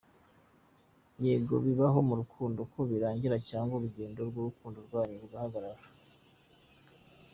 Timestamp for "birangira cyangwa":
2.89-3.73